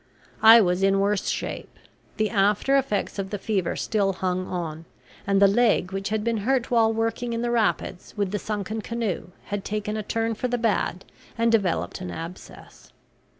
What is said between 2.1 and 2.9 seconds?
The after